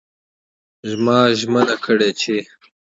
[1.03, 2.35] ما ژمنه کړې چې